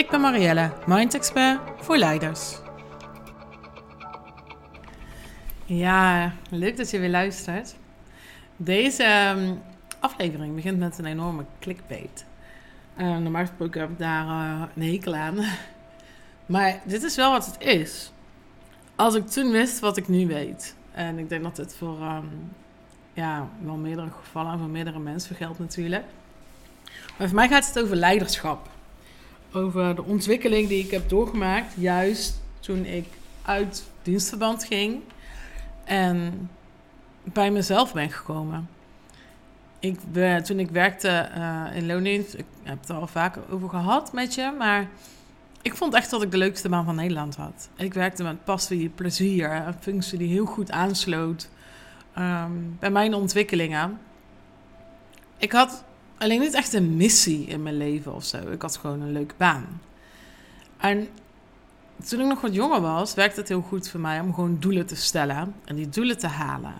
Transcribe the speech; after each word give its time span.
Ik 0.00 0.10
ben 0.10 0.20
Marielle, 0.20 0.72
Mind 0.86 1.14
Expert 1.14 1.60
voor 1.76 1.96
leiders. 1.96 2.58
Ja, 5.64 6.32
leuk 6.50 6.76
dat 6.76 6.90
je 6.90 6.98
weer 6.98 7.10
luistert. 7.10 7.74
Deze 8.56 9.02
ehm, 9.02 9.54
aflevering 9.98 10.54
begint 10.54 10.78
met 10.78 10.98
een 10.98 11.04
enorme 11.04 11.44
clickbait. 11.58 12.24
Uh, 12.96 13.16
normaal 13.16 13.46
gesproken 13.46 13.80
heb 13.80 13.90
ik 13.90 13.98
daar 13.98 14.26
uh, 14.26 14.62
een 14.76 14.92
hekel 14.92 15.14
aan. 15.14 15.38
Maar 16.46 16.80
dit 16.84 17.02
is 17.02 17.16
wel 17.16 17.30
wat 17.30 17.46
het 17.46 17.60
is. 17.60 18.12
Als 18.96 19.14
ik 19.14 19.26
toen 19.26 19.50
wist 19.50 19.78
wat 19.78 19.96
ik 19.96 20.08
nu 20.08 20.26
weet. 20.26 20.76
En 20.92 21.18
ik 21.18 21.28
denk 21.28 21.42
dat 21.42 21.56
dit 21.56 21.74
voor 21.74 22.00
um, 22.02 22.52
ja, 23.12 23.48
wel 23.62 23.76
meerdere 23.76 24.10
gevallen 24.22 24.52
en 24.52 24.58
voor 24.58 24.68
meerdere 24.68 24.98
mensen 24.98 25.36
geldt 25.36 25.58
natuurlijk. 25.58 26.04
Maar 27.18 27.26
voor 27.26 27.36
mij 27.36 27.48
gaat 27.48 27.66
het 27.66 27.82
over 27.82 27.96
leiderschap. 27.96 28.68
Over 29.52 29.94
de 29.94 30.04
ontwikkeling 30.04 30.68
die 30.68 30.84
ik 30.84 30.90
heb 30.90 31.08
doorgemaakt, 31.08 31.74
juist 31.76 32.40
toen 32.60 32.84
ik 32.84 33.06
uit 33.42 33.84
dienstverband 34.02 34.64
ging 34.64 35.00
en 35.84 36.50
bij 37.22 37.50
mezelf 37.50 37.92
ben 37.92 38.10
gekomen. 38.10 38.68
Ik, 39.78 39.98
toen 40.44 40.58
ik 40.58 40.70
werkte 40.70 41.30
uh, 41.36 41.76
in 41.76 41.86
loondienst, 41.86 42.34
ik 42.34 42.44
heb 42.62 42.80
het 42.80 42.88
er 42.88 42.94
al 42.94 43.06
vaker 43.06 43.42
over 43.50 43.68
gehad 43.68 44.12
met 44.12 44.34
je, 44.34 44.54
maar 44.58 44.88
ik 45.62 45.76
vond 45.76 45.94
echt 45.94 46.10
dat 46.10 46.22
ik 46.22 46.30
de 46.30 46.36
leukste 46.36 46.68
baan 46.68 46.84
van 46.84 46.94
Nederland 46.94 47.36
had. 47.36 47.68
Ik 47.76 47.94
werkte 47.94 48.22
met 48.22 48.44
passie, 48.44 48.88
plezier, 48.88 49.52
een 49.52 49.74
functie 49.80 50.18
die 50.18 50.28
heel 50.28 50.46
goed 50.46 50.70
aansloot 50.70 51.48
um, 52.18 52.76
bij 52.78 52.90
mijn 52.90 53.14
ontwikkelingen. 53.14 53.98
Ik 55.38 55.52
had 55.52 55.84
alleen 56.20 56.40
niet 56.40 56.54
echt 56.54 56.72
een 56.72 56.96
missie 56.96 57.46
in 57.46 57.62
mijn 57.62 57.76
leven 57.76 58.14
of 58.14 58.24
zo. 58.24 58.50
Ik 58.50 58.62
had 58.62 58.76
gewoon 58.76 59.00
een 59.00 59.12
leuke 59.12 59.34
baan. 59.36 59.80
En 60.76 61.08
toen 62.08 62.20
ik 62.20 62.26
nog 62.26 62.40
wat 62.40 62.54
jonger 62.54 62.80
was, 62.80 63.14
werkte 63.14 63.40
het 63.40 63.48
heel 63.48 63.60
goed 63.60 63.88
voor 63.88 64.00
mij 64.00 64.20
om 64.20 64.34
gewoon 64.34 64.56
doelen 64.58 64.86
te 64.86 64.96
stellen 64.96 65.54
en 65.64 65.76
die 65.76 65.88
doelen 65.88 66.18
te 66.18 66.26
halen. 66.26 66.74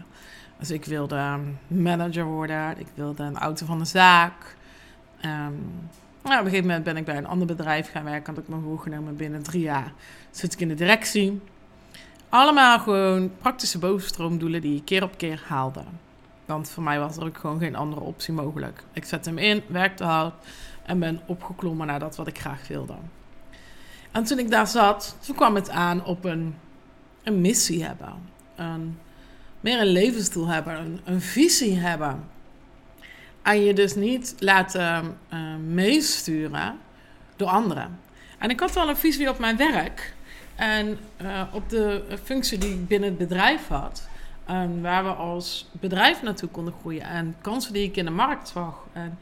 Dus 0.59 0.71
ik 0.71 0.85
wilde 0.85 1.39
manager 1.67 2.25
worden, 2.25 2.79
ik 2.79 2.87
wilde 2.95 3.23
een 3.23 3.39
auto 3.39 3.67
van 3.67 3.79
de 3.79 3.85
zaak. 3.85 4.57
Um, 5.25 5.81
nou, 6.23 6.39
op 6.39 6.45
een 6.45 6.51
gegeven 6.51 6.67
moment 6.67 6.85
ben 6.85 6.97
ik 6.97 7.05
bij 7.05 7.17
een 7.17 7.27
ander 7.27 7.47
bedrijf 7.47 7.91
gaan 7.91 8.05
werken. 8.05 8.35
Had 8.35 8.43
ik 8.43 8.49
me 8.49 8.61
voorgenomen 8.61 9.17
binnen 9.17 9.43
drie 9.43 9.63
jaar 9.63 9.93
zit 10.31 10.53
ik 10.53 10.61
in 10.61 10.69
de 10.69 10.75
directie. 10.75 11.41
Allemaal 12.29 12.79
gewoon 12.79 13.33
praktische 13.39 13.79
bovenstroomdoelen 13.79 14.61
die 14.61 14.77
ik 14.77 14.85
keer 14.85 15.03
op 15.03 15.19
keer 15.19 15.45
haalde. 15.47 15.83
Want 16.51 16.71
voor 16.71 16.83
mij 16.83 16.99
was 16.99 17.17
er 17.17 17.25
ook 17.25 17.37
gewoon 17.37 17.59
geen 17.59 17.77
andere 17.77 18.01
optie 18.01 18.33
mogelijk. 18.35 18.83
Ik 18.93 19.05
zette 19.05 19.29
hem 19.29 19.39
in, 19.39 19.63
werkte 19.67 20.05
hard 20.05 20.35
en 20.83 20.99
ben 20.99 21.21
opgeklommen 21.27 21.87
naar 21.87 21.99
dat 21.99 22.17
wat 22.17 22.27
ik 22.27 22.39
graag 22.39 22.69
wilde. 22.69 22.95
En 24.11 24.25
toen 24.25 24.39
ik 24.39 24.51
daar 24.51 24.67
zat, 24.67 25.17
toen 25.21 25.37
kwam 25.37 25.55
het 25.55 25.71
aan 25.71 26.05
op 26.05 26.25
een, 26.25 26.55
een 27.23 27.41
missie 27.41 27.85
hebben. 27.85 28.15
Een, 28.57 28.99
meer 29.61 29.81
een 29.81 29.87
levensdoel 29.87 30.47
hebben, 30.47 31.01
een, 31.05 31.21
visie 31.21 31.79
hebben. 31.79 32.25
En 33.43 33.61
je 33.63 33.75
dus 33.75 33.95
niet 33.95 34.35
laten 34.39 35.19
uh, 35.33 35.57
meesturen 35.57 36.79
door 37.37 37.49
anderen. 37.49 37.99
En 38.39 38.51
ik 38.51 38.61
had 38.61 38.73
wel 38.73 38.89
een 38.89 38.97
visie 38.97 39.29
op 39.29 39.39
mijn 39.39 39.57
werk. 39.57 40.15
En 40.57 40.99
uh, 41.23 41.43
op 41.53 41.69
de 41.69 42.03
functie 42.25 42.59
die 42.59 42.73
ik 42.73 42.89
binnen 42.89 43.09
het 43.09 43.19
bedrijf 43.19 43.67
had. 43.69 44.09
Um, 44.51 44.83
waar 44.83 45.05
we 45.05 45.11
als 45.11 45.69
bedrijf 45.73 46.23
naartoe 46.23 46.49
konden 46.49 46.75
groeien. 46.81 47.03
En 47.03 47.35
kansen 47.41 47.73
die 47.73 47.85
ik 47.85 47.97
in 47.97 48.05
de 48.05 48.11
markt 48.11 48.49
zag. 48.49 48.87
En, 48.93 49.19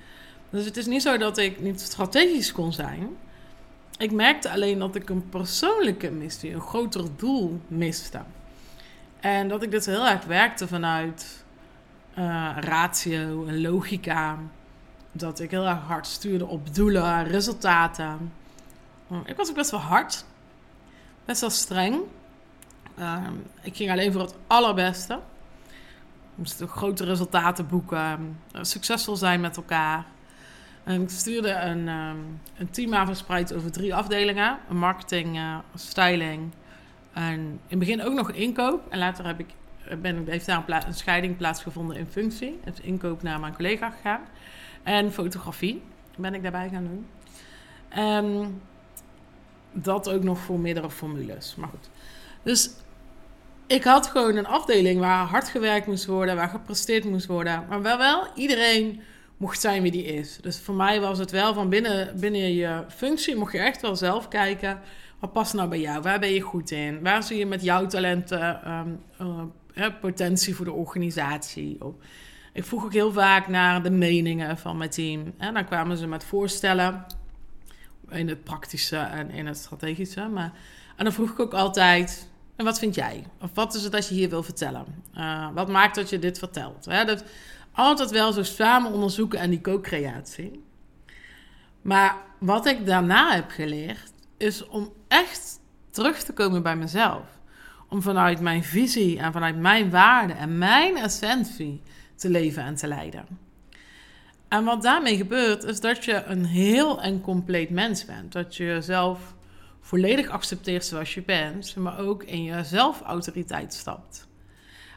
dus 0.51 0.65
het 0.65 0.77
is 0.77 0.87
niet 0.87 1.03
zo 1.03 1.17
dat 1.17 1.39
ik 1.39 1.61
niet 1.61 1.81
strategisch 1.81 2.53
kon 2.53 2.73
zijn. 2.73 3.17
Ik 3.99 4.13
merkte 4.13 4.51
alleen 4.51 4.79
dat 4.79 4.95
ik 4.95 5.09
een 5.09 5.29
persoonlijke 5.29 6.11
missie, 6.11 6.55
een 6.55 6.61
groter 6.61 7.05
doel 7.17 7.61
miste. 7.67 8.21
En 9.21 9.49
dat 9.49 9.63
ik 9.63 9.71
dus 9.71 9.87
heel 9.87 10.07
erg 10.07 10.25
werkte 10.25 10.69
vanuit 10.69 11.45
uh, 12.19 12.57
ratio 12.61 13.47
en 13.47 13.61
logica. 13.61 14.39
Dat 15.13 15.41
ik 15.41 15.51
heel 15.51 15.67
erg 15.67 15.81
hard 15.81 16.07
stuurde 16.07 16.47
op 16.47 16.75
doelen, 16.75 17.25
resultaten. 17.25 18.33
ik 19.25 19.37
was 19.37 19.49
ook 19.49 19.55
best 19.55 19.71
wel 19.71 19.81
hard. 19.81 20.25
Best 21.25 21.41
wel 21.41 21.51
streng. 21.51 22.01
Uh, 22.99 23.27
ik 23.63 23.77
ging 23.77 23.91
alleen 23.91 24.13
voor 24.13 24.21
het 24.21 24.35
allerbeste. 24.47 25.19
Moest 26.35 26.63
grote 26.67 27.05
resultaten 27.05 27.67
boeken. 27.67 28.39
succesvol 28.53 29.17
zijn 29.17 29.41
met 29.41 29.57
elkaar. 29.57 30.05
En 30.85 31.03
ik 31.03 31.11
stuurde 31.11 31.53
een, 31.53 31.89
um, 31.89 32.41
een 32.57 32.71
team 32.71 33.07
verspreid 33.07 33.55
over 33.55 33.73
drie 33.73 33.95
afdelingen: 33.95 34.59
marketing, 34.69 35.37
uh, 35.37 35.59
styling 35.75 36.53
en 37.13 37.41
in 37.41 37.61
het 37.69 37.79
begin 37.79 38.03
ook 38.03 38.15
nog 38.15 38.31
inkoop. 38.31 38.87
En 38.89 38.99
later 38.99 39.27
heb 39.27 39.41
ik, 39.41 39.47
ben, 40.01 40.25
heeft 40.27 40.47
daar 40.47 40.65
een, 40.67 40.87
een 40.87 40.95
scheiding 40.95 41.37
plaatsgevonden 41.37 41.97
in 41.97 42.07
functie. 42.07 42.61
Het 42.65 42.79
inkoop 42.79 43.23
naar 43.23 43.41
mijn 43.41 43.55
collega 43.55 43.91
gegaan. 43.91 44.21
En 44.83 45.13
fotografie 45.13 45.83
ben 46.17 46.35
ik 46.35 46.43
daarbij 46.43 46.69
gaan 46.69 46.85
doen. 46.85 47.07
Um, 48.05 48.63
dat 49.73 50.11
ook 50.11 50.23
nog 50.23 50.39
voor 50.39 50.61
meerdere 50.61 50.91
formules. 50.91 51.55
Maar 51.57 51.69
goed. 51.69 51.91
Dus 52.43 52.71
ik 53.69 53.85
had 53.85 54.07
gewoon 54.07 54.37
een 54.37 54.47
afdeling 54.47 55.01
waar 55.01 55.27
hard 55.27 55.49
gewerkt 55.49 55.87
moest 55.87 56.07
worden, 56.07 56.37
waar 56.37 56.49
gepresteerd 56.49 57.05
moest 57.05 57.27
worden. 57.27 57.65
Maar 57.69 57.83
waar 57.83 57.99
wel 57.99 58.27
iedereen 58.35 59.01
mocht 59.37 59.61
zijn 59.61 59.83
wie 59.83 59.91
die 59.91 60.05
is. 60.05 60.39
Dus 60.41 60.61
voor 60.61 60.75
mij 60.75 61.01
was 61.01 61.19
het 61.19 61.31
wel 61.31 61.55
van 61.55 61.69
binnen, 61.69 62.21
binnen 62.21 62.55
je 62.55 62.85
functie 62.89 63.37
mocht 63.37 63.53
je 63.53 63.59
echt 63.59 63.81
wel 63.81 63.97
zelf 63.97 64.29
kijken. 64.29 64.81
Wat 65.19 65.33
past 65.33 65.55
nou 65.55 65.69
bij 65.69 65.81
jou? 65.81 66.03
Waar 66.03 66.19
ben 66.19 66.33
je 66.33 66.41
goed 66.41 66.71
in? 66.71 67.03
Waar 67.03 67.23
zie 67.23 67.39
je 67.39 67.47
met 67.47 67.63
jouw 67.63 67.87
talenten 67.87 68.73
um, 68.73 69.01
uh, 69.75 69.87
potentie 70.01 70.55
voor 70.55 70.65
de 70.65 70.73
organisatie? 70.73 71.79
Ik 72.53 72.65
vroeg 72.65 72.85
ook 72.85 72.93
heel 72.93 73.13
vaak 73.13 73.49
naar 73.49 73.83
de 73.83 73.91
meningen 73.91 74.59
van 74.59 74.77
mijn 74.77 74.91
team. 74.91 75.35
En 75.39 75.55
dan 75.55 75.65
kwamen 75.65 75.97
ze 75.97 76.07
met 76.07 76.25
voorstellen 76.25 77.07
in 78.09 78.29
het 78.29 78.45
praktische 78.45 78.97
en 78.97 79.31
in 79.31 79.47
het 79.47 79.57
strategische. 79.57 80.29
Maar, 80.29 80.53
en 80.97 81.05
dan 81.05 81.13
vroeg 81.13 81.31
ik 81.31 81.41
ook 81.41 81.55
altijd: 81.55 82.29
en 82.59 82.65
wat 82.65 82.79
vind 82.79 82.95
jij? 82.95 83.25
Of 83.41 83.51
wat 83.55 83.75
is 83.75 83.83
het 83.83 83.93
dat 83.93 84.09
je 84.09 84.15
hier 84.15 84.29
wil 84.29 84.43
vertellen? 84.43 84.85
Uh, 85.17 85.49
wat 85.55 85.69
maakt 85.69 85.95
dat 85.95 86.11
je 86.11 86.19
dit 86.19 86.39
vertelt? 86.39 86.85
Hè? 86.85 87.05
Dat, 87.05 87.25
altijd 87.73 88.11
wel 88.11 88.33
zo 88.33 88.43
samen 88.43 88.93
onderzoeken 88.93 89.39
en 89.39 89.51
die 89.51 89.61
co-creatie. 89.61 90.65
Maar 91.83 92.17
wat 92.39 92.67
ik 92.67 92.87
daarna 92.87 93.35
heb 93.35 93.51
geleerd, 93.51 94.13
is 94.37 94.67
om 94.67 94.93
echt 95.09 95.61
terug 95.91 96.23
te 96.23 96.33
komen 96.33 96.63
bij 96.63 96.77
mezelf. 96.77 97.23
Om 97.89 98.03
vanuit 98.03 98.41
mijn 98.41 98.65
visie 98.65 99.19
en 99.19 99.33
vanuit 99.33 99.57
mijn 99.57 99.91
waarden 99.91 100.37
en 100.37 100.59
mijn 100.59 100.97
essentie 100.97 101.83
te 102.15 102.31
leven 102.31 102.63
en 102.63 102.75
te 102.75 102.87
leiden. 102.87 103.27
En 104.49 104.65
wat 104.65 104.83
daarmee 104.83 105.17
gebeurt, 105.17 105.65
is 105.65 105.81
dat 105.81 106.05
je 106.05 106.25
een 106.25 106.45
heel 106.45 107.03
en 107.03 107.21
compleet 107.21 107.71
mens 107.71 108.05
bent. 108.05 108.33
Dat 108.33 108.57
je 108.57 108.65
jezelf 108.65 109.35
volledig 109.81 110.29
accepteert 110.29 110.85
zoals 110.85 111.15
je 111.15 111.23
bent, 111.23 111.77
maar 111.77 111.99
ook 111.99 112.23
in 112.23 112.43
je 112.43 112.65
zelfautoriteit 112.65 113.75
stapt. 113.75 114.29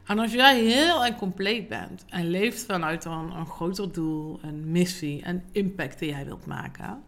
En 0.05 0.19
als 0.19 0.33
jij 0.33 0.59
heel 0.63 1.05
en 1.05 1.15
compleet 1.15 1.67
bent 1.67 2.05
en 2.09 2.29
leeft 2.29 2.65
vanuit 2.65 3.05
een, 3.05 3.31
een 3.31 3.45
groter 3.45 3.91
doel, 3.91 4.39
een 4.41 4.71
missie 4.71 5.21
en 5.21 5.43
impact 5.51 5.99
die 5.99 6.09
jij 6.09 6.25
wilt 6.25 6.45
maken, 6.45 7.03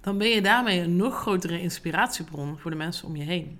dan 0.00 0.18
ben 0.18 0.28
je 0.28 0.42
daarmee 0.42 0.80
een 0.80 0.96
nog 0.96 1.20
grotere 1.20 1.60
inspiratiebron 1.60 2.58
voor 2.58 2.70
de 2.70 2.76
mensen 2.76 3.08
om 3.08 3.16
je 3.16 3.24
heen. 3.24 3.58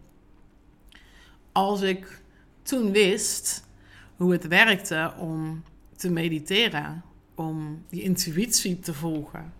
Als 1.52 1.80
ik 1.80 2.22
toen 2.62 2.92
wist 2.92 3.68
hoe 4.16 4.32
het 4.32 4.46
werkte 4.46 5.12
om 5.18 5.62
te 5.96 6.10
mediteren, 6.10 7.02
om 7.34 7.84
die 7.88 8.02
intuïtie 8.02 8.78
te 8.78 8.94
volgen, 8.94 9.52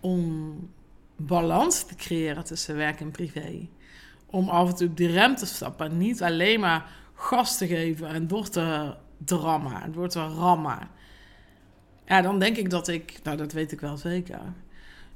om 0.00 0.54
balans 1.16 1.82
te 1.84 1.94
creëren 1.94 2.44
tussen 2.44 2.76
werk 2.76 3.00
en 3.00 3.10
privé, 3.10 3.68
om 4.26 4.48
af 4.48 4.68
en 4.68 4.74
toe 4.74 4.88
op 4.88 4.96
die 4.96 5.10
rem 5.10 5.36
te 5.36 5.46
stappen, 5.46 5.98
niet 5.98 6.22
alleen 6.22 6.60
maar 6.60 6.90
gas 7.14 7.58
te 7.58 7.66
geven 7.66 8.08
en 8.08 8.26
door 8.26 8.48
te 8.48 8.94
drammen, 9.24 9.92
door 9.92 10.08
te 10.08 10.20
rammen. 10.20 10.88
Ja, 12.06 12.22
dan 12.22 12.38
denk 12.38 12.56
ik 12.56 12.70
dat 12.70 12.88
ik, 12.88 13.20
nou 13.22 13.36
dat 13.36 13.52
weet 13.52 13.72
ik 13.72 13.80
wel 13.80 13.96
zeker, 13.96 14.40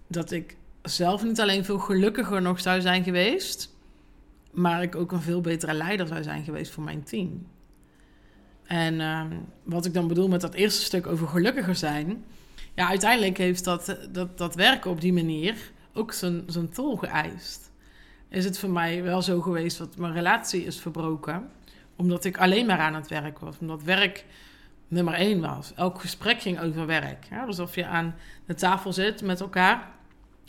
dat 0.07 0.31
ik 0.31 0.57
zelf 0.83 1.25
niet 1.25 1.41
alleen 1.41 1.65
veel 1.65 1.79
gelukkiger 1.79 2.43
nog 2.43 2.61
zou 2.61 2.81
zijn 2.81 3.05
geweest, 3.05 3.77
maar 4.51 4.83
ik 4.83 4.95
ook 4.95 5.13
een 5.13 5.23
veel 5.23 5.41
betere 5.41 5.75
leider 5.75 6.07
zou 6.07 6.23
zijn 6.23 6.45
geweest 6.45 6.73
voor 6.73 6.85
mijn 6.85 7.03
team. 7.03 7.47
En 8.65 9.01
ehm, 9.01 9.37
wat 9.63 9.85
ik 9.85 9.95
dan 9.95 10.09
bedoel 10.09 10.29
met 10.29 10.41
dat 10.41 10.55
eerste 10.55 10.83
stuk 10.83 11.07
over 11.07 11.29
gelukkiger 11.29 11.75
zijn. 11.75 12.25
Ja, 12.75 12.89
uiteindelijk 12.89 13.39
heeft 13.39 13.65
dat, 13.65 13.97
dat, 14.11 14.39
dat 14.39 14.55
werken 14.55 14.91
op 14.91 15.01
die 15.01 15.13
manier 15.13 15.73
ook 15.95 16.13
zijn, 16.13 16.43
zijn 16.47 16.71
tol 16.71 16.97
geëist. 16.97 17.71
Is 18.29 18.45
het 18.45 18.59
voor 18.59 18.71
mij 18.71 19.03
wel 19.03 19.23
zo 19.23 19.41
geweest 19.41 19.79
dat 19.79 19.97
mijn 19.97 20.13
relatie 20.13 20.65
is 20.65 20.81
verbroken, 20.81 21.51
omdat 21.97 22.25
ik 22.25 22.39
alleen 22.39 22.67
maar 22.67 22.79
aan 22.79 22.95
het 22.95 23.09
werk 23.09 23.39
was. 23.39 23.59
Omdat 23.61 23.83
werk 23.83 24.25
nummer 24.89 25.15
één 25.15 25.41
was. 25.41 25.73
Elk 25.75 26.01
gesprek 26.01 26.41
ging 26.41 26.61
over 26.61 26.87
werk. 26.87 27.27
Ja, 27.31 27.45
alsof 27.45 27.75
je 27.75 27.87
aan 27.87 28.15
de 28.47 28.55
tafel 28.55 28.93
zit 28.93 29.23
met 29.23 29.41
elkaar 29.41 29.91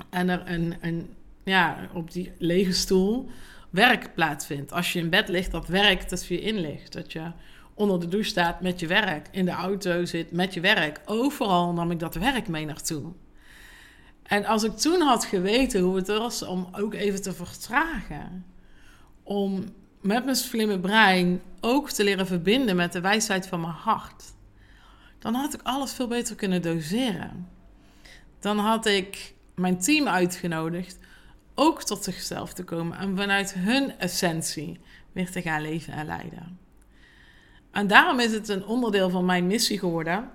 en 0.10 0.30
er 0.30 0.42
een, 0.46 0.76
een, 0.82 1.14
ja, 1.44 1.90
op 1.94 2.12
die 2.12 2.32
lege 2.38 2.72
stoel 2.72 3.30
werk 3.70 4.14
plaatsvindt. 4.14 4.72
Als 4.72 4.94
je 4.94 5.00
in 5.00 5.10
bed 5.10 5.28
ligt, 5.28 5.52
dat 5.52 5.68
werk 5.68 6.10
dat 6.10 6.26
je 6.26 6.42
in 6.42 6.60
ligt. 6.60 6.94
Dat 6.94 7.12
je 7.12 7.32
onder 7.74 8.00
de 8.00 8.08
douche 8.08 8.30
staat 8.30 8.62
met 8.62 8.80
je 8.80 8.88
werk, 8.88 9.28
in 9.32 9.46
de 9.46 9.52
auto 9.52 10.06
zit 10.06 10.32
met 10.32 10.54
je 10.54 10.60
werk. 10.60 11.02
Overal 11.06 11.74
nam 11.74 11.92
ik 11.92 12.00
dat 12.00 12.16
werk 12.16 12.48
mee 12.48 12.66
naartoe. 12.66 13.12
En 14.30 14.46
als 14.46 14.64
ik 14.64 14.78
toen 14.78 15.02
had 15.02 15.26
geweten 15.26 15.82
hoe 15.82 15.96
het 15.96 16.08
was 16.08 16.44
om 16.44 16.68
ook 16.72 16.94
even 16.94 17.22
te 17.22 17.34
vertragen, 17.34 18.46
om 19.24 19.64
met 20.02 20.24
mijn 20.24 20.36
slimme 20.36 20.80
brein 20.80 21.42
ook 21.62 21.90
te 21.90 22.04
leren 22.04 22.28
verbinden 22.28 22.76
met 22.76 22.92
de 22.92 23.02
wijsheid 23.02 23.48
van 23.48 23.62
mijn 23.62 23.74
hart, 23.74 24.24
dan 25.20 25.34
had 25.34 25.54
ik 25.54 25.62
alles 25.64 25.94
veel 25.94 26.08
beter 26.08 26.36
kunnen 26.36 26.62
doseren. 26.62 27.48
Dan 28.40 28.58
had 28.58 28.86
ik 28.86 29.34
mijn 29.56 29.80
team 29.80 30.08
uitgenodigd 30.08 30.98
ook 31.56 31.84
tot 31.84 32.04
zichzelf 32.04 32.54
te 32.54 32.64
komen 32.64 32.98
en 32.98 33.18
vanuit 33.18 33.54
hun 33.54 34.00
essentie 34.00 34.80
weer 35.12 35.32
te 35.32 35.42
gaan 35.42 35.62
leven 35.62 35.94
en 35.94 36.06
leiden. 36.06 36.60
En 37.72 37.88
daarom 37.88 38.20
is 38.20 38.32
het 38.32 38.50
een 38.50 38.66
onderdeel 38.66 39.10
van 39.10 39.26
mijn 39.26 39.48
missie 39.48 39.80
geworden 39.80 40.30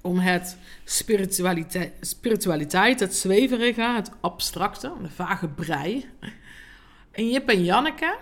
om 0.00 0.18
het 0.18 0.56
spiritualiteit, 0.84 1.92
spiritualiteit 2.00 3.00
het 3.00 3.14
zweverige, 3.14 3.82
het 3.82 4.10
abstracte, 4.20 4.92
de 5.02 5.08
vage 5.08 5.48
brei, 5.48 6.06
en 7.10 7.30
Jip 7.30 7.48
en 7.48 7.64
Janneke 7.64 8.16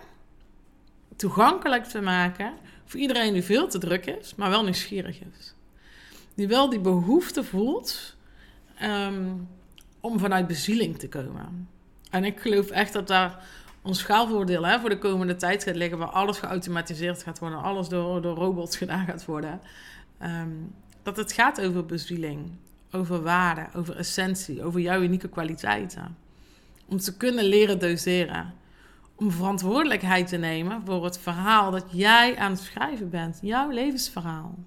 toegankelijk 1.17 1.84
te 1.84 2.00
maken 2.00 2.52
voor 2.84 3.00
iedereen 3.00 3.32
die 3.32 3.43
veel 3.43 3.69
te 3.69 3.78
druk 3.78 4.06
is, 4.06 4.34
maar 4.34 4.50
wel 4.50 4.64
nieuwsgierig 4.64 5.20
is. 5.20 5.55
Die 6.34 6.49
wel 6.49 6.70
die 6.70 6.81
behoefte 6.81 7.44
voelt 7.44 8.17
ehm, 8.79 9.32
om 10.00 10.19
vanuit 10.19 10.46
bezieling 10.46 10.99
te 10.99 11.08
komen. 11.08 11.69
En 12.11 12.25
ik 12.25 12.40
geloof 12.40 12.70
echt 12.70 12.93
dat 12.93 13.06
daar 13.06 13.44
ons 13.82 13.99
schaalvoordeel 13.99 14.67
hè, 14.67 14.81
voor 14.81 14.88
de 14.88 14.99
komende 14.99 15.37
tijd 15.37 15.62
gaat 15.62 15.76
liggen, 15.76 15.99
waar 15.99 16.08
alles 16.08 16.38
geautomatiseerd 16.38 17.22
gaat 17.22 17.38
worden, 17.38 17.62
alles 17.62 17.88
door, 17.88 18.22
door 18.22 18.37
robots 18.37 18.76
gedaan 18.76 19.06
gaat 19.06 19.25
worden. 19.25 19.61
Ehm, 20.19 20.50
dat 21.06 21.17
het 21.17 21.32
gaat 21.32 21.61
over 21.61 21.87
bezieling, 21.87 22.50
over 22.91 23.23
waarde, 23.23 23.67
over 23.75 23.97
essentie, 23.97 24.64
over 24.64 24.81
jouw 24.81 25.00
unieke 25.00 25.29
kwaliteiten. 25.29 26.17
Om 26.87 26.99
te 26.99 27.17
kunnen 27.17 27.44
leren 27.44 27.79
doseren. 27.79 28.55
Om 29.14 29.31
verantwoordelijkheid 29.31 30.29
te 30.29 30.37
nemen 30.37 30.82
voor 30.85 31.05
het 31.05 31.19
verhaal 31.19 31.70
dat 31.70 31.85
jij 31.91 32.37
aan 32.37 32.50
het 32.50 32.61
schrijven 32.61 33.11
bent, 33.11 33.38
jouw 33.43 33.70
levensverhaal. 33.70 34.58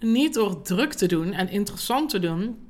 Niet 0.00 0.34
door 0.34 0.62
druk 0.62 0.92
te 0.92 1.06
doen 1.06 1.32
en 1.32 1.48
interessant 1.48 2.10
te 2.10 2.18
doen, 2.18 2.68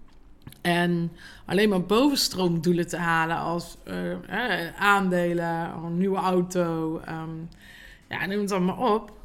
en 0.61 1.12
alleen 1.44 1.69
maar 1.69 1.85
bovenstroomdoelen 1.85 2.88
te 2.88 2.97
halen 2.97 3.37
als 3.37 3.76
uh, 3.85 4.76
aandelen, 4.79 5.73
een 5.85 5.99
nieuwe 5.99 6.19
auto. 6.19 7.00
Um, 7.08 7.49
ja, 8.08 8.26
neem 8.26 8.41
het 8.41 8.53
allemaal 8.53 8.94
op. 8.94 9.16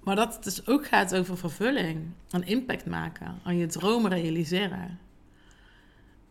Maar 0.00 0.16
dat 0.16 0.34
het 0.34 0.44
dus 0.44 0.66
ook 0.66 0.86
gaat 0.86 1.16
over 1.16 1.36
vervulling. 1.36 2.10
Aan 2.30 2.44
impact 2.44 2.86
maken. 2.86 3.40
Aan 3.42 3.56
je 3.56 3.66
dromen 3.66 4.10
realiseren. 4.10 4.98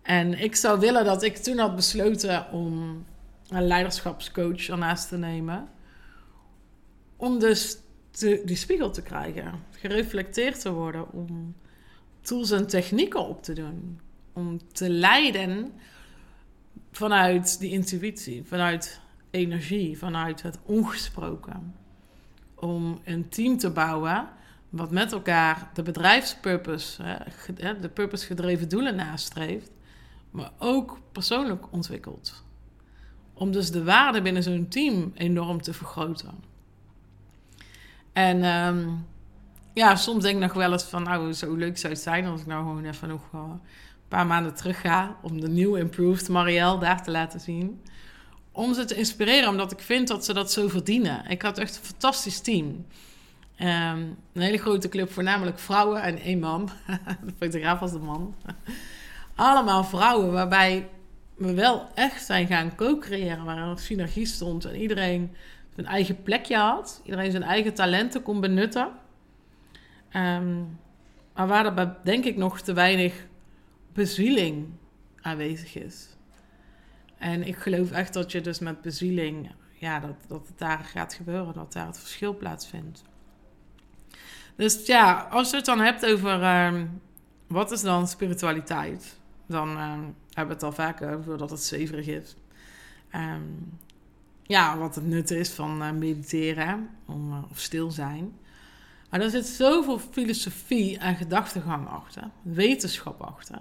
En 0.02 0.42
ik 0.42 0.56
zou 0.56 0.80
willen 0.80 1.06
dat 1.06 1.24
ik 1.24 1.38
toen 1.38 1.58
had 1.58 1.76
besloten 1.76 2.52
om 2.52 3.06
een 3.50 3.68
leiderschapscoach 3.68 4.68
ernaast 4.68 5.10
te 5.10 5.18
nemen. 5.18 5.68
Om 7.16 7.40
dus 7.40 7.78
die 8.46 8.56
spiegel 8.56 8.92
te 8.92 9.02
krijgen. 9.02 9.64
Gereflecteerd 9.72 10.62
te 10.62 10.72
worden. 10.72 11.12
Om 11.12 11.56
tools 12.22 12.52
en 12.52 12.68
technieken 12.68 13.28
op 13.28 13.44
te 13.44 13.54
doen 13.54 14.00
om 14.40 14.60
te 14.74 14.90
leiden 14.90 15.74
vanuit 16.92 17.60
die 17.60 17.72
intuïtie, 17.72 18.44
vanuit 18.44 19.02
energie, 19.30 19.98
vanuit 19.98 20.42
het 20.42 20.60
ongesproken. 20.64 21.76
Om 22.60 23.00
een 23.04 23.30
team 23.30 23.58
te 23.58 23.70
bouwen 23.70 24.28
wat 24.70 24.92
met 24.92 25.12
elkaar 25.12 25.70
de 25.74 25.82
bedrijfspurpose, 25.82 27.04
de 27.82 27.90
purpose 27.90 28.26
gedreven 28.26 28.70
doelen 28.70 28.96
nastreeft, 28.96 29.72
maar 30.32 30.52
ook 30.58 31.00
persoonlijk 31.12 31.66
ontwikkelt. 31.72 32.44
Om 33.34 33.52
dus 33.52 33.72
de 33.72 33.84
waarde 33.84 34.22
binnen 34.22 34.44
zo'n 34.44 34.68
team 34.68 35.12
enorm 35.16 35.62
te 35.62 35.74
vergroten. 35.74 36.44
En 38.14 38.44
ehm, 38.44 38.88
ja, 39.74 39.96
soms 39.96 40.24
denk 40.24 40.36
ik 40.36 40.42
nog 40.42 40.54
wel 40.54 40.72
eens 40.72 40.84
van, 40.84 41.04
nou, 41.04 41.34
zo 41.34 41.56
leuk 41.56 41.78
zou 41.78 41.94
het 41.94 42.02
zijn 42.02 42.26
als 42.26 42.42
ik 42.42 42.48
nou 42.48 42.64
gewoon 42.64 42.86
even 42.86 43.08
nog 43.08 43.22
paar 44.10 44.28
maanden 44.28 44.56
terug 44.56 44.82
ga 44.82 45.16
om 45.22 45.42
de 45.42 45.50
nieuwe 45.50 45.80
Improved 45.80 46.30
Marielle 46.30 46.80
daar 46.80 47.04
te 47.04 47.12
laten 47.12 47.40
zien. 47.40 47.82
Om 48.52 48.74
ze 48.74 48.86
te 48.86 48.96
inspireren, 48.96 49.50
omdat 49.50 49.72
ik 49.72 49.80
vind 49.80 50.08
dat 50.08 50.26
ze 50.26 50.34
dat 50.34 50.52
zo 50.52 50.68
verdienen. 50.68 51.26
Ik 51.28 51.42
had 51.42 51.58
echt 51.58 51.78
een 51.78 51.84
fantastisch 51.84 52.40
team. 52.40 52.86
Ehm, 53.56 54.00
een 54.34 54.42
hele 54.42 54.58
grote 54.58 54.90
club, 54.90 55.12
voornamelijk 55.12 55.60
vrouwen 55.60 56.02
en 56.02 56.20
één 56.20 56.40
man. 56.40 56.70
de 57.26 57.34
fotograaf 57.38 57.80
was 57.80 57.92
de 57.92 58.00
man. 58.00 58.36
Allemaal 59.36 59.84
vrouwen, 59.84 60.32
waarbij 60.32 60.90
we 61.36 61.54
wel 61.54 61.88
echt 61.94 62.26
zijn 62.26 62.48
gaan 62.48 62.76
co-creëren. 62.76 63.44
Waar 63.44 63.70
er 63.70 63.80
synergie 63.80 64.26
stond 64.26 64.66
en 64.66 64.76
iedereen 64.76 65.36
zijn 65.76 65.86
eigen 65.86 66.24
plekje 66.24 66.58
had. 66.58 67.02
Iedereen 67.04 67.32
zijn 67.32 67.44
eigen 67.44 67.74
talenten 67.74 68.22
kon 68.22 68.40
benutten. 68.40 68.92
Um, 70.14 70.80
maar 71.36 71.48
waar 71.48 71.78
er 71.78 71.96
denk 72.04 72.26
ik 72.26 72.38
nog 72.38 72.62
te 72.62 72.74
weinig 72.74 73.26
bezieling 73.94 74.68
aanwezig 75.22 75.76
is. 75.76 76.08
En 77.20 77.48
ik 77.48 77.56
geloof 77.56 77.92
echt 77.92 78.14
dat 78.14 78.32
je 78.32 78.42
dus 78.42 78.60
met 78.60 78.82
bezieling, 78.82 79.52
ja, 79.74 80.00
dat, 80.00 80.16
dat 80.28 80.48
het 80.48 80.58
daar 80.58 80.80
gaat 80.84 81.14
gebeuren, 81.14 81.54
dat 81.54 81.74
daar 81.74 81.88
het 81.88 82.00
verschil 82.00 82.38
plaatsvindt. 82.38 83.04
Dus 84.56 84.86
ja, 84.86 85.28
als 85.32 85.50
je 85.50 85.56
het 85.56 85.66
dan 85.66 85.80
hebt 85.80 86.06
over 86.06 86.42
ehm, 86.42 86.86
wat 87.48 87.72
is 87.72 87.82
dan 87.82 88.08
spiritualiteit, 88.08 89.18
dan 89.46 89.70
ehm, 89.70 90.04
hebben 90.34 90.48
we 90.48 90.54
het 90.54 90.64
al 90.64 90.72
vaker 90.72 91.18
over 91.18 91.38
dat 91.38 91.50
het 91.50 91.64
zweverig 91.64 92.08
is. 92.08 92.36
Ehm, 93.10 93.42
ja, 94.44 94.78
wat 94.78 94.96
het 94.96 95.06
nut 95.06 95.32
is 95.32 95.50
van 95.50 95.84
uh, 95.84 95.92
mediteren 95.92 96.90
uh, 97.10 97.44
of 97.52 97.60
stil 97.60 97.92
zijn. 97.92 98.38
Maar 99.10 99.22
er 99.22 99.30
zit 99.30 99.46
zoveel 99.46 100.00
filosofie 100.00 100.98
en 100.98 101.16
gedachtegang 101.16 101.88
achter, 101.88 102.30
wetenschap 102.42 103.22
achter. 103.22 103.60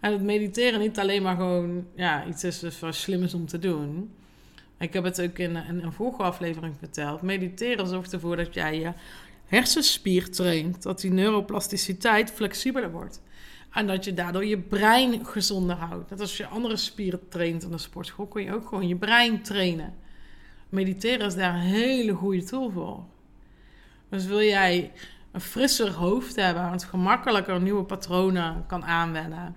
En 0.00 0.12
het 0.12 0.22
mediteren 0.22 0.80
niet 0.80 0.98
alleen 0.98 1.22
maar 1.22 1.36
gewoon 1.36 1.86
ja, 1.94 2.26
iets 2.26 2.44
is 2.44 2.58
dus 2.58 2.80
wat 2.80 2.94
slim 2.94 3.22
is 3.22 3.34
om 3.34 3.46
te 3.46 3.58
doen. 3.58 4.10
Ik 4.78 4.92
heb 4.92 5.04
het 5.04 5.22
ook 5.22 5.38
in, 5.38 5.56
een 5.56 5.92
vorige 5.92 6.22
aflevering 6.22 6.74
verteld. 6.78 7.22
Mediteren 7.22 7.86
zorgt 7.86 8.12
ervoor 8.12 8.36
dat 8.36 8.54
jij 8.54 8.78
je 8.78 8.92
hersenspier 9.46 10.30
traint. 10.30 10.82
Dat 10.82 11.00
die 11.00 11.10
neuroplasticiteit 11.10 12.30
flexibeler 12.30 12.90
wordt. 12.90 13.20
En 13.72 13.86
dat 13.86 14.04
je 14.04 14.14
daardoor 14.14 14.44
je 14.44 14.58
brein 14.58 15.26
gezonder 15.26 15.76
houdt. 15.76 16.10
Net 16.10 16.20
als 16.20 16.36
je 16.36 16.46
andere 16.46 16.76
spieren 16.76 17.28
traint 17.28 17.62
in 17.62 17.70
de 17.70 17.78
sportschool, 17.78 18.26
kun 18.26 18.42
je 18.42 18.54
ook 18.54 18.68
gewoon 18.68 18.88
je 18.88 18.96
brein 18.96 19.42
trainen. 19.42 19.94
Mediteren 20.68 21.26
is 21.26 21.34
daar 21.34 21.54
een 21.54 21.60
hele 21.60 22.12
goede 22.12 22.44
tool 22.44 22.70
voor. 22.70 23.04
Dus 24.08 24.26
wil 24.26 24.42
jij 24.42 24.92
een 25.32 25.40
frisser 25.40 25.90
hoofd 25.90 26.36
hebben, 26.36 26.70
wat 26.70 26.84
gemakkelijker 26.84 27.60
nieuwe 27.60 27.84
patronen 27.84 28.64
kan 28.66 28.84
aanwenden, 28.84 29.56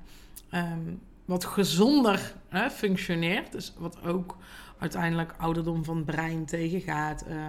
Ehm, 0.49 0.93
wat 1.25 1.45
gezonder 1.45 2.35
hè, 2.47 2.69
functioneert. 2.69 3.51
Dus 3.51 3.73
wat 3.77 4.03
ook 4.03 4.37
uiteindelijk 4.79 5.33
ouderdom 5.37 5.83
van 5.83 5.95
het 5.95 6.05
brein 6.05 6.45
tegengaat, 6.45 7.25
uh, 7.27 7.47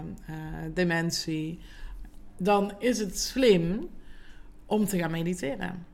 dementie. 0.75 1.59
Dan 2.39 2.73
is 2.79 2.99
het 2.99 3.19
slim 3.19 3.89
om 4.67 4.85
te 4.85 4.99
gaan 4.99 5.11
mediteren. 5.11 5.87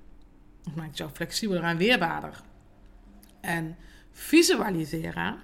Dat 0.62 0.74
maakt 0.74 0.96
jou 0.96 1.10
flexibeler 1.12 1.62
en 1.62 1.76
weerbaarder. 1.76 2.40
En 3.40 3.76
visualiseren, 4.12 5.36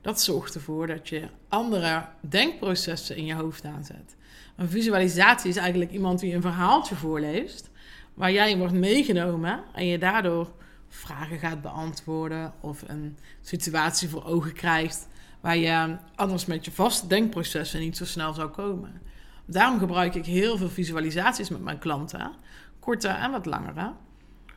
dat 0.00 0.20
zorgt 0.20 0.54
ervoor 0.54 0.86
dat 0.86 1.08
je 1.08 1.28
andere 1.48 2.08
denkprocessen 2.20 3.16
in 3.16 3.24
je 3.24 3.34
hoofd 3.34 3.64
aanzet. 3.64 4.16
Een 4.56 4.68
visualisatie 4.68 5.50
is 5.50 5.56
eigenlijk 5.56 5.90
iemand 5.90 6.20
die 6.20 6.34
een 6.34 6.42
verhaaltje 6.42 6.94
voorleest, 6.94 7.70
waar 8.14 8.32
jij 8.32 8.56
wordt 8.58 8.74
meegenomen 8.74 9.64
en 9.74 9.86
je 9.86 9.98
daardoor 9.98 10.54
vragen 10.96 11.38
gaat 11.38 11.62
beantwoorden 11.62 12.52
of 12.60 12.84
een 12.86 13.18
situatie 13.42 14.08
voor 14.08 14.24
ogen 14.24 14.52
krijgt 14.52 15.08
waar 15.40 15.56
je 15.56 15.96
anders 16.14 16.46
met 16.46 16.64
je 16.64 16.70
vaste 16.70 17.06
denkprocessen 17.06 17.80
niet 17.80 17.96
zo 17.96 18.04
snel 18.04 18.32
zou 18.32 18.48
komen. 18.48 19.00
Daarom 19.46 19.78
gebruik 19.78 20.14
ik 20.14 20.26
heel 20.26 20.56
veel 20.56 20.68
visualisaties 20.68 21.48
met 21.48 21.62
mijn 21.62 21.78
klanten, 21.78 22.32
korte 22.80 23.08
en 23.08 23.30
wat 23.30 23.46
langere. 23.46 23.92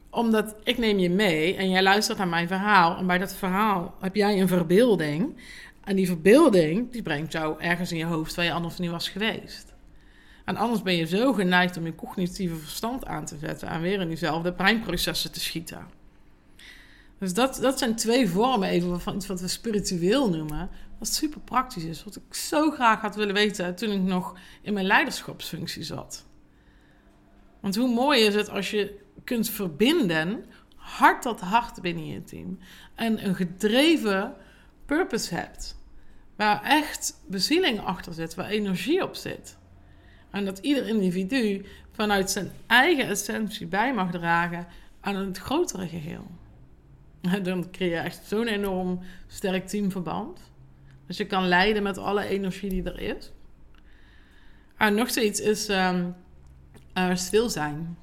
Omdat 0.10 0.56
ik 0.64 0.78
neem 0.78 1.00
je 1.00 1.10
mee 1.10 1.56
en 1.56 1.70
jij 1.70 1.84
luistert 1.84 2.18
naar 2.18 2.28
mijn 2.28 2.48
verhaal. 2.48 2.98
En 2.98 3.08
bij 3.08 3.18
dat 3.18 3.34
verhaal 3.34 3.96
heb 4.00 4.16
jij 4.16 4.42
een 4.42 4.48
verbeelding. 4.48 5.38
En 5.84 5.96
die 5.96 6.08
verbeelding 6.08 6.92
die 6.92 7.02
brengt 7.02 7.32
jou 7.32 7.62
ergens 7.62 7.92
in 7.92 7.98
je 7.98 8.06
hoofd 8.06 8.36
waar 8.36 8.46
je 8.46 8.52
anders 8.52 8.78
niet 8.78 8.92
was 8.92 9.10
geweest. 9.10 9.74
En 10.46 10.56
anders 10.58 10.82
ben 10.82 10.96
je 10.96 11.06
zo 11.06 11.34
geneigd 11.34 11.78
om 11.78 11.86
je 11.86 11.96
cognitieve 11.96 12.56
verstand 12.56 13.06
aan 13.06 13.26
te 13.26 13.38
zetten 13.38 13.68
en 13.68 13.82
weer 13.82 14.02
in 14.02 14.08
diezelfde 14.08 14.54
breinprocessen 14.54 15.32
te 15.32 15.40
schieten. 15.40 15.99
Dus 17.20 17.34
dat, 17.34 17.60
dat 17.62 17.80
zijn 17.80 17.96
twee 17.96 18.30
vormen 18.30 18.70
even 18.70 19.02
van 19.02 19.16
iets 19.16 19.28
wat 19.28 19.42
we 19.42 19.48
spiritueel 19.48 20.30
noemen. 20.30 20.70
Wat 21.00 21.08
super 21.08 21.42
praktisch 21.42 21.84
is. 21.84 22.04
Wat 22.04 22.16
ik 22.16 22.34
zo 22.34 22.72
graag 22.72 23.02
had 23.02 23.16
willen 23.16 23.34
weten 23.34 23.76
toen 23.76 23.92
ik 23.92 24.02
nog 24.02 24.38
in 24.62 24.74
mijn 24.74 24.86
leiderschapsfunctie 24.86 25.84
zat. 25.84 26.26
Want 27.60 27.76
hoe 27.76 27.94
mooi 27.94 28.22
is 28.22 28.36
het 28.36 28.50
als 28.50 28.72
je 28.72 29.00
kunt 29.24 29.50
verbinden, 29.50 30.46
hart 30.76 31.22
tot 31.22 31.40
hart 31.40 31.82
binnen 31.82 32.08
je 32.08 32.24
team. 32.24 32.60
En 32.96 33.26
een 33.26 33.36
gedreven 33.36 34.34
purpose 34.86 35.36
hebt. 35.36 35.78
Waar 36.36 36.64
echt 36.64 37.22
bezieling 37.28 37.80
achter 37.80 38.14
zit, 38.14 38.36
waar 38.36 38.50
energie 38.50 39.04
op 39.04 39.16
zit. 39.16 39.58
En 40.32 40.46
dat 40.46 40.58
ieder 40.58 40.88
individu 40.88 41.66
vanuit 41.92 42.32
zijn 42.32 42.52
eigen 42.68 43.08
essentie 43.08 43.68
bij 43.68 43.94
mag 43.94 44.12
dragen 44.12 44.68
aan 45.00 45.16
het 45.16 45.38
grotere 45.38 45.88
geheel. 45.88 46.28
Dan 47.44 47.72
creëer 47.72 47.92
je 47.92 47.98
echt 47.98 48.26
zo'n 48.26 48.48
enorm 48.48 49.00
sterk 49.28 49.68
teamverband. 49.68 50.40
Dus 51.06 51.18
je 51.18 51.26
kan 51.26 51.48
leiden 51.48 51.84
met 51.84 51.98
alle 51.98 52.26
energie 52.26 52.70
die 52.70 52.84
er 52.84 53.00
is. 53.18 53.32
En 54.78 54.96
nog 54.96 55.12
zoiets 55.12 55.40
is 55.40 55.70
um, 55.70 56.16
stil 57.14 57.50
zijn. 57.50 57.98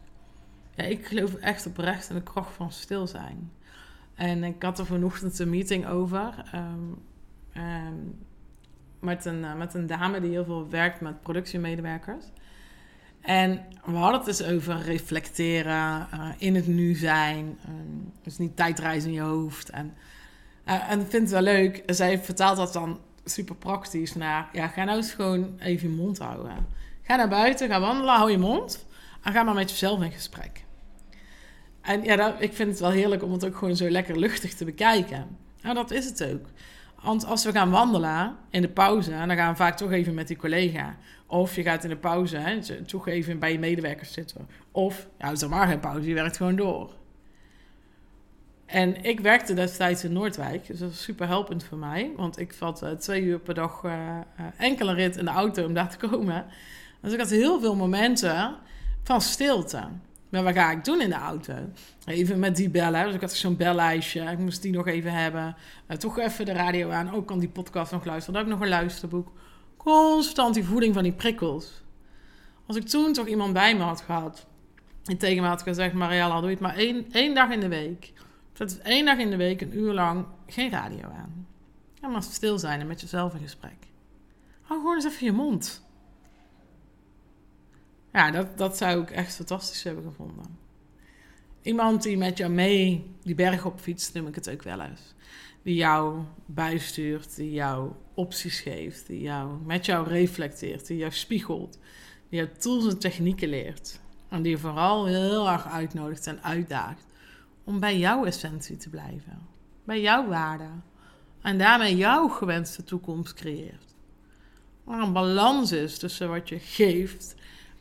Ik 0.74 1.06
geloof 1.06 1.34
echt 1.34 1.66
oprecht 1.66 2.08
in 2.08 2.14
de 2.14 2.22
kracht 2.22 2.52
van 2.52 2.72
stil 2.72 3.06
zijn. 3.06 3.52
En 4.14 4.44
ik 4.44 4.62
had 4.62 4.78
er 4.78 4.86
vanochtend 4.86 5.38
een 5.38 5.50
meeting 5.50 5.86
over. 5.86 6.44
Um, 6.54 6.98
um, 7.56 8.18
met, 9.00 9.24
een, 9.24 9.40
uh, 9.40 9.54
met 9.54 9.74
een 9.74 9.86
dame 9.86 10.20
die 10.20 10.30
heel 10.30 10.44
veel 10.44 10.68
werkt 10.68 11.00
met 11.00 11.20
productiemedewerkers. 11.20 12.24
En 13.20 13.64
we 13.84 13.92
hadden 13.92 14.20
het 14.20 14.38
dus 14.38 14.42
over 14.42 14.82
reflecteren, 14.82 16.08
uh, 16.14 16.28
in 16.38 16.54
het 16.54 16.66
nu 16.66 16.94
zijn. 16.94 17.58
Um, 17.68 18.12
dus 18.22 18.38
niet 18.38 18.56
tijdreizen 18.56 19.08
in 19.08 19.14
je 19.14 19.20
hoofd. 19.20 19.70
En, 19.70 19.94
uh, 20.68 20.90
en 20.90 21.00
ik 21.00 21.10
vind 21.10 21.22
het 21.22 21.30
wel 21.30 21.54
leuk. 21.54 21.82
Zij 21.86 22.18
vertaalt 22.18 22.56
dat 22.56 22.72
dan 22.72 23.00
super 23.24 23.54
praktisch 23.54 24.14
naar... 24.14 24.48
Ja, 24.52 24.68
ga 24.68 24.84
nou 24.84 24.96
eens 24.96 25.12
gewoon 25.12 25.58
even 25.58 25.90
je 25.90 25.94
mond 25.94 26.18
houden. 26.18 26.66
Ga 27.02 27.16
naar 27.16 27.28
buiten, 27.28 27.68
ga 27.68 27.80
wandelen, 27.80 28.14
hou 28.14 28.30
je 28.30 28.38
mond. 28.38 28.86
En 29.22 29.32
ga 29.32 29.42
maar 29.42 29.54
met 29.54 29.70
jezelf 29.70 30.02
in 30.02 30.12
gesprek. 30.12 30.64
En 31.80 32.02
ja, 32.02 32.16
dat, 32.16 32.34
ik 32.38 32.52
vind 32.52 32.70
het 32.70 32.80
wel 32.80 32.90
heerlijk 32.90 33.22
om 33.22 33.32
het 33.32 33.44
ook 33.44 33.56
gewoon 33.56 33.76
zo 33.76 33.90
lekker 33.90 34.18
luchtig 34.18 34.54
te 34.54 34.64
bekijken. 34.64 35.26
Nou, 35.62 35.74
dat 35.74 35.90
is 35.90 36.04
het 36.04 36.24
ook. 36.24 36.46
Want 37.06 37.26
als 37.26 37.44
we 37.44 37.52
gaan 37.52 37.70
wandelen 37.70 38.36
in 38.50 38.62
de 38.62 38.68
pauze, 38.68 39.10
dan 39.10 39.36
gaan 39.36 39.50
we 39.50 39.56
vaak 39.56 39.76
toch 39.76 39.92
even 39.92 40.14
met 40.14 40.28
die 40.28 40.36
collega. 40.36 40.96
Of 41.26 41.56
je 41.56 41.62
gaat 41.62 41.84
in 41.84 41.90
de 41.90 41.96
pauze 41.96 42.60
toch 42.86 43.08
even 43.08 43.38
bij 43.38 43.52
je 43.52 43.58
medewerkers 43.58 44.12
zitten. 44.12 44.48
Of, 44.72 45.06
ja, 45.18 45.30
is 45.30 45.46
maar 45.46 45.68
geen 45.68 45.80
pauze, 45.80 46.08
je 46.08 46.14
werkt 46.14 46.36
gewoon 46.36 46.56
door. 46.56 46.94
En 48.64 49.02
ik 49.02 49.20
werkte 49.20 49.54
destijds 49.54 50.04
in 50.04 50.12
Noordwijk, 50.12 50.66
dus 50.66 50.78
dat 50.78 50.88
was 50.88 51.02
super 51.02 51.26
helpend 51.26 51.64
voor 51.64 51.78
mij. 51.78 52.10
Want 52.16 52.38
ik 52.38 52.54
vat 52.54 52.82
uh, 52.82 52.90
twee 52.90 53.22
uur 53.22 53.38
per 53.38 53.54
dag 53.54 53.82
uh, 53.82 53.92
uh, 53.92 54.46
enkele 54.56 54.92
rit 54.94 55.16
in 55.16 55.24
de 55.24 55.30
auto 55.30 55.64
om 55.64 55.74
daar 55.74 55.96
te 55.96 56.08
komen. 56.08 56.46
Dus 57.00 57.12
ik 57.12 57.18
had 57.18 57.30
heel 57.30 57.60
veel 57.60 57.76
momenten 57.76 58.56
van 59.02 59.20
stilte. 59.20 59.88
Maar 60.36 60.54
wat 60.54 60.62
ga 60.62 60.70
ik 60.70 60.84
doen 60.84 61.00
in 61.00 61.08
de 61.08 61.14
auto? 61.14 61.54
Even 62.04 62.38
met 62.38 62.56
die 62.56 62.70
bellen. 62.70 63.04
Dus 63.04 63.14
ik 63.14 63.20
had 63.20 63.32
zo'n 63.32 63.56
bellijstje. 63.56 64.20
Ik 64.20 64.38
moest 64.38 64.62
die 64.62 64.72
nog 64.72 64.86
even 64.86 65.12
hebben. 65.12 65.56
Uh, 65.88 65.96
toch 65.96 66.18
even 66.18 66.44
de 66.44 66.52
radio 66.52 66.90
aan. 66.90 67.12
Ook 67.12 67.26
kan 67.26 67.38
die 67.38 67.48
podcast 67.48 67.92
nog 67.92 68.04
luisteren. 68.04 68.34
Dan 68.34 68.42
ik 68.42 68.58
nog 68.58 68.60
een 68.60 68.68
luisterboek. 68.68 69.32
Constant 69.76 70.54
die 70.54 70.64
voeding 70.64 70.94
van 70.94 71.02
die 71.02 71.12
prikkels. 71.12 71.82
Als 72.66 72.76
ik 72.76 72.86
toen 72.86 73.12
toch 73.12 73.26
iemand 73.26 73.52
bij 73.52 73.76
me 73.76 73.82
had 73.82 74.00
gehad. 74.00 74.46
Die 75.02 75.16
tegen 75.16 75.42
me 75.42 75.48
had 75.48 75.62
gezegd: 75.62 75.94
Mariella, 75.94 76.34
doe 76.34 76.48
je 76.48 76.54
het 76.54 76.60
maar 76.60 76.76
één, 76.76 77.06
één 77.12 77.34
dag 77.34 77.50
in 77.50 77.60
de 77.60 77.68
week. 77.68 78.12
Zet 78.52 78.80
één 78.80 79.04
dag 79.04 79.18
in 79.18 79.30
de 79.30 79.36
week, 79.36 79.60
een 79.60 79.78
uur 79.78 79.92
lang, 79.92 80.26
geen 80.46 80.70
radio 80.70 81.08
aan. 81.08 81.46
Ja, 82.00 82.08
maar 82.08 82.22
stil 82.22 82.58
zijn 82.58 82.80
en 82.80 82.86
met 82.86 83.00
jezelf 83.00 83.34
in 83.34 83.40
gesprek. 83.40 83.86
Hou 84.62 84.80
gewoon 84.80 84.94
eens 84.94 85.04
even 85.04 85.26
je 85.26 85.32
mond. 85.32 85.85
Ja, 88.16 88.30
dat, 88.30 88.58
dat 88.58 88.76
zou 88.76 89.02
ik 89.02 89.10
echt 89.10 89.34
fantastisch 89.34 89.82
hebben 89.82 90.04
gevonden. 90.04 90.58
Iemand 91.62 92.02
die 92.02 92.16
met 92.16 92.38
jou 92.38 92.52
mee 92.52 93.14
die 93.22 93.34
berg 93.34 93.64
op 93.64 93.80
fietst, 93.80 94.14
noem 94.14 94.26
ik 94.26 94.34
het 94.34 94.50
ook 94.50 94.62
wel 94.62 94.80
eens. 94.80 95.14
Die 95.62 95.74
jou 95.74 96.22
bijstuurt, 96.46 97.36
die 97.36 97.52
jou 97.52 97.92
opties 98.14 98.60
geeft, 98.60 99.06
die 99.06 99.20
jou 99.20 99.60
met 99.64 99.86
jou 99.86 100.08
reflecteert, 100.08 100.86
die 100.86 100.96
jou 100.96 101.12
spiegelt, 101.12 101.78
die 102.28 102.38
jou 102.38 102.48
tools 102.58 102.86
en 102.86 102.98
technieken 102.98 103.48
leert. 103.48 104.00
En 104.28 104.42
die 104.42 104.50
je 104.52 104.58
vooral 104.58 105.06
heel 105.06 105.48
erg 105.48 105.66
uitnodigt 105.66 106.26
en 106.26 106.42
uitdaagt 106.42 107.04
om 107.64 107.80
bij 107.80 107.98
jouw 107.98 108.24
essentie 108.24 108.76
te 108.76 108.88
blijven, 108.88 109.46
bij 109.84 110.00
jouw 110.00 110.26
waarde. 110.26 110.68
En 111.40 111.58
daarmee 111.58 111.96
jouw 111.96 112.28
gewenste 112.28 112.84
toekomst 112.84 113.34
creëert. 113.34 113.94
Waar 114.84 115.00
een 115.00 115.12
balans 115.12 115.72
is 115.72 115.98
tussen 115.98 116.28
wat 116.28 116.48
je 116.48 116.58
geeft 116.58 117.34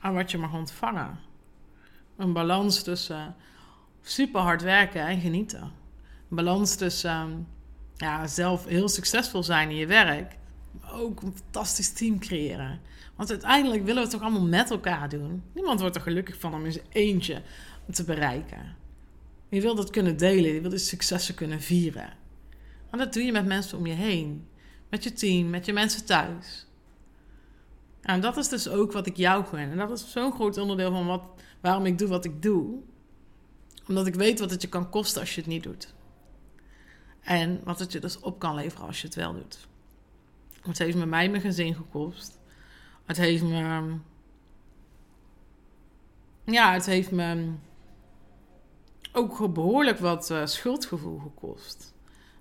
aan 0.06 0.14
wat 0.14 0.32
je 0.32 0.38
mag 0.38 0.54
ontvangen. 0.54 1.20
Een 2.18 2.34
balans 2.34 2.84
tussen 2.84 3.36
super 4.02 4.42
hard 4.42 4.62
werken 4.62 5.08
en 5.08 5.20
genieten. 5.20 5.62
Een 6.30 6.36
balans 6.36 6.76
tussen 6.76 7.48
ja, 7.96 8.28
zelf 8.28 8.66
heel 8.66 8.90
succesvol 8.90 9.44
zijn 9.44 9.70
in 9.70 9.76
je 9.76 9.88
werk, 9.88 10.38
maar 10.82 10.94
ook 10.94 11.22
een 11.22 11.36
fantastisch 11.36 11.94
team 11.94 12.20
creëren. 12.20 12.80
Want 13.16 13.30
uiteindelijk 13.30 13.82
willen 13.82 13.96
we 13.96 14.02
het 14.02 14.10
toch 14.10 14.22
allemaal 14.22 14.48
met 14.48 14.72
elkaar 14.72 15.10
doen. 15.10 15.44
Niemand 15.54 15.80
wordt 15.80 15.96
er 15.96 16.02
gelukkig 16.02 16.40
van 16.40 16.54
om 16.54 16.66
in 16.66 16.72
zijn 16.72 16.86
eentje 16.90 17.42
te 17.92 18.04
bereiken. 18.04 18.76
Je 19.50 19.62
wilt 19.62 19.78
dat 19.78 19.90
kunnen 19.90 20.18
delen, 20.18 20.54
je 20.54 20.62
wilt 20.62 20.74
de 20.74 20.78
successen 20.78 21.36
kunnen 21.36 21.62
vieren. 21.62 22.14
En 22.92 22.98
dat 22.98 23.14
doe 23.14 23.24
je 23.24 23.32
met 23.32 23.46
mensen 23.46 23.78
om 23.78 23.86
je 23.86 23.94
heen, 23.94 24.48
met 24.90 25.04
je 25.04 25.14
team, 25.14 25.50
met 25.50 25.66
je 25.66 25.74
mensen 25.74 26.06
thuis. 26.06 26.65
En 28.06 28.22
dat 28.22 28.38
is 28.38 28.48
dus 28.48 28.70
ook 28.70 28.92
wat 28.92 29.06
ik 29.06 29.18
jou 29.18 29.46
gun. 29.46 29.72
En 29.72 29.78
dat 29.78 29.92
is 29.92 30.12
zo'n 30.12 30.34
groot 30.34 30.58
onderdeel 30.58 30.92
van 30.92 31.06
wat, 31.06 31.24
waarom 31.62 31.86
ik 31.86 31.98
doe 31.98 32.08
wat 32.08 32.26
ik 32.26 32.42
doe. 32.42 32.80
Omdat 33.88 34.08
ik 34.08 34.16
weet 34.16 34.40
wat 34.40 34.52
het 34.52 34.62
je 34.62 34.70
kan 34.70 34.90
kosten 34.90 35.22
als 35.22 35.36
je 35.36 35.42
het 35.42 35.50
niet 35.50 35.64
doet. 35.64 35.94
En 37.22 37.62
wat 37.64 37.80
het 37.80 37.92
je 37.92 38.00
dus 38.00 38.20
op 38.20 38.40
kan 38.40 38.56
leveren 38.56 38.88
als 38.88 39.02
je 39.02 39.08
het 39.08 39.16
wel 39.16 39.34
doet. 39.34 39.68
Het 40.62 40.78
heeft 40.78 40.98
me 40.98 41.06
mij 41.06 41.30
mijn 41.30 41.42
gezin 41.42 41.76
gekost. 41.76 42.40
Het 43.06 43.18
heeft 43.18 43.44
me. 43.44 43.96
Ja, 46.44 46.74
het 46.74 46.86
heeft 46.86 47.12
me 47.12 47.54
ook 49.12 49.54
behoorlijk 49.54 50.00
wat 50.00 50.30
uh, 50.32 50.46
schuldgevoel 50.46 51.20
gekost. 51.20 51.94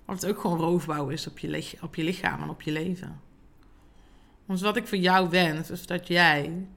Wat 0.05 0.25
ook 0.25 0.39
gewoon 0.39 0.59
roofbouw 0.59 1.09
is 1.09 1.27
op 1.27 1.39
je, 1.39 1.77
op 1.81 1.95
je 1.95 2.03
lichaam 2.03 2.41
en 2.41 2.49
op 2.49 2.61
je 2.61 2.71
leven. 2.71 3.21
Dus 4.47 4.61
wat 4.61 4.75
ik 4.75 4.87
voor 4.87 4.97
jou 4.97 5.29
wens, 5.29 5.69
is 5.69 5.85
dat 5.85 6.07
jij 6.07 6.67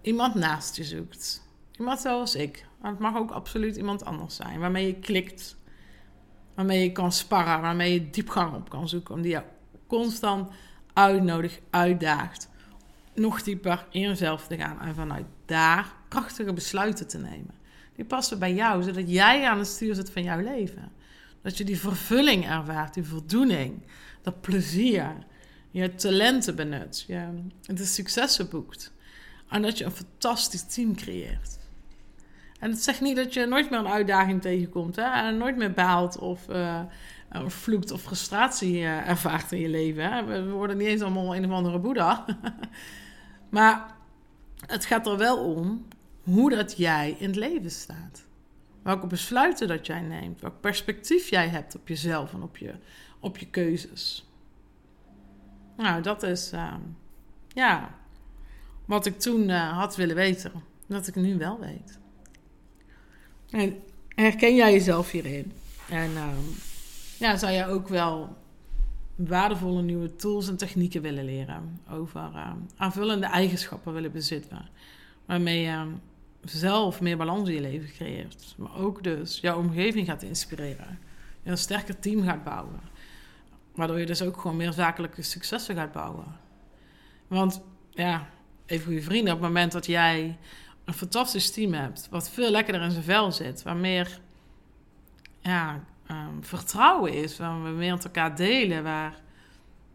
iemand 0.00 0.34
naast 0.34 0.76
je 0.76 0.84
zoekt. 0.84 1.42
Iemand 1.78 2.00
zoals 2.00 2.34
ik. 2.34 2.66
Maar 2.80 2.90
het 2.90 3.00
mag 3.00 3.16
ook 3.16 3.30
absoluut 3.30 3.76
iemand 3.76 4.04
anders 4.04 4.36
zijn. 4.36 4.60
Waarmee 4.60 4.86
je 4.86 4.94
klikt. 4.94 5.56
Waarmee 6.54 6.82
je 6.82 6.92
kan 6.92 7.12
sparren. 7.12 7.60
Waarmee 7.60 7.92
je 7.92 8.10
diepgang 8.10 8.54
op 8.54 8.68
kan 8.68 8.88
zoeken. 8.88 9.14
Om 9.14 9.22
die 9.22 9.30
jou 9.30 9.44
constant 9.86 10.50
uitnodigt, 10.92 11.60
uitdaagt. 11.70 12.48
Nog 13.14 13.42
dieper 13.42 13.86
in 13.90 14.00
jezelf 14.00 14.46
te 14.46 14.56
gaan. 14.56 14.80
En 14.80 14.94
vanuit 14.94 15.26
daar 15.44 15.92
krachtige 16.08 16.52
besluiten 16.52 17.08
te 17.08 17.18
nemen. 17.18 17.54
Die 17.96 18.04
passen 18.04 18.38
bij 18.38 18.54
jou, 18.54 18.82
zodat 18.82 19.10
jij 19.10 19.48
aan 19.48 19.58
het 19.58 19.66
stuur 19.66 19.94
zit 19.94 20.10
van 20.10 20.22
jouw 20.22 20.40
leven. 20.40 20.92
Dat 21.42 21.58
je 21.58 21.64
die 21.64 21.78
vervulling 21.78 22.48
ervaart, 22.48 22.94
die 22.94 23.04
voldoening, 23.04 23.82
dat 24.22 24.40
plezier 24.40 25.16
je 25.72 25.94
talenten 25.94 26.56
benut, 26.56 27.04
je 27.06 27.26
de 27.60 27.84
successen 27.84 28.48
boekt. 28.48 28.92
En 29.48 29.62
dat 29.62 29.78
je 29.78 29.84
een 29.84 29.90
fantastisch 29.90 30.62
team 30.74 30.96
creëert. 30.96 31.58
En 32.58 32.70
het 32.70 32.82
zegt 32.82 33.00
niet 33.00 33.16
dat 33.16 33.34
je 33.34 33.46
nooit 33.46 33.70
meer 33.70 33.78
een 33.78 33.88
uitdaging 33.88 34.42
tegenkomt. 34.42 34.96
Hè? 34.96 35.02
En 35.02 35.36
nooit 35.36 35.56
meer 35.56 35.72
baalt 35.72 36.18
of 36.18 36.48
uh, 36.48 36.80
vloekt 37.46 37.90
of 37.90 38.02
frustratie 38.02 38.78
uh, 38.78 39.08
ervaart 39.08 39.52
in 39.52 39.60
je 39.60 39.68
leven. 39.68 40.12
Hè? 40.12 40.24
We 40.24 40.50
worden 40.50 40.76
niet 40.76 40.86
eens 40.86 41.02
allemaal 41.02 41.36
een 41.36 41.44
of 41.44 41.50
andere 41.50 41.78
boeddha. 41.78 42.24
maar 43.50 43.94
het 44.66 44.84
gaat 44.84 45.06
er 45.06 45.16
wel 45.16 45.54
om 45.54 45.86
hoe 46.22 46.50
dat 46.50 46.76
jij 46.76 47.16
in 47.18 47.26
het 47.26 47.36
leven 47.36 47.70
staat. 47.70 48.24
Welke 48.82 49.06
besluiten 49.06 49.68
dat 49.68 49.86
jij 49.86 50.00
neemt. 50.00 50.40
Welk 50.40 50.60
perspectief 50.60 51.28
jij 51.28 51.48
hebt 51.48 51.76
op 51.76 51.88
jezelf 51.88 52.32
en 52.32 52.42
op 52.42 52.56
je, 52.56 52.74
op 53.20 53.38
je 53.38 53.46
keuzes. 53.46 54.31
Nou, 55.76 56.02
dat 56.02 56.22
is 56.22 56.52
uh, 56.52 56.74
ja, 57.48 57.94
wat 58.84 59.06
ik 59.06 59.18
toen 59.18 59.48
uh, 59.48 59.78
had 59.78 59.96
willen 59.96 60.16
weten. 60.16 60.52
Dat 60.86 61.06
ik 61.06 61.14
nu 61.14 61.38
wel 61.38 61.58
weet. 61.58 61.98
En 63.50 63.76
herken 64.08 64.54
jij 64.54 64.72
jezelf 64.72 65.10
hierin? 65.10 65.52
En 65.88 66.10
uh, 66.10 66.28
ja, 67.18 67.36
zou 67.36 67.52
jij 67.52 67.68
ook 67.68 67.88
wel 67.88 68.36
waardevolle 69.14 69.82
nieuwe 69.82 70.16
tools 70.16 70.48
en 70.48 70.56
technieken 70.56 71.02
willen 71.02 71.24
leren. 71.24 71.80
Over 71.90 72.30
uh, 72.34 72.52
aanvullende 72.76 73.26
eigenschappen 73.26 73.92
willen 73.92 74.12
bezitten. 74.12 74.68
Waarmee 75.26 75.60
je 75.60 75.86
zelf 76.44 77.00
meer 77.00 77.16
balans 77.16 77.48
in 77.48 77.54
je 77.54 77.60
leven 77.60 77.92
creëert. 77.92 78.54
Maar 78.58 78.76
ook 78.76 79.02
dus 79.02 79.38
jouw 79.40 79.58
omgeving 79.58 80.06
gaat 80.06 80.22
inspireren. 80.22 80.98
Je 81.42 81.50
een 81.50 81.58
sterker 81.58 81.98
team 81.98 82.22
gaat 82.22 82.44
bouwen. 82.44 82.80
Waardoor 83.74 83.98
je 83.98 84.06
dus 84.06 84.22
ook 84.22 84.40
gewoon 84.40 84.56
meer 84.56 84.72
zakelijke 84.72 85.22
successen 85.22 85.74
gaat 85.74 85.92
bouwen. 85.92 86.36
Want 87.26 87.62
ja, 87.90 88.28
even 88.66 88.92
je 88.92 89.02
vrienden, 89.02 89.34
op 89.34 89.40
het 89.40 89.48
moment 89.48 89.72
dat 89.72 89.86
jij 89.86 90.38
een 90.84 90.94
fantastisch 90.94 91.50
team 91.50 91.72
hebt, 91.72 92.08
wat 92.10 92.30
veel 92.30 92.50
lekkerder 92.50 92.82
in 92.82 92.90
zijn 92.90 93.04
vel 93.04 93.32
zit, 93.32 93.62
waar 93.62 93.76
meer 93.76 94.20
ja, 95.40 95.84
um, 96.10 96.44
vertrouwen 96.44 97.12
is, 97.12 97.36
waar 97.36 97.62
we 97.62 97.68
meer 97.68 97.94
met 97.94 98.04
elkaar 98.04 98.36
delen, 98.36 98.82
waar 98.82 99.20